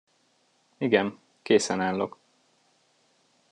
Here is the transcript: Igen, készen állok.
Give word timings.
Igen, 0.77 1.17
készen 1.41 1.81
állok. 1.81 2.17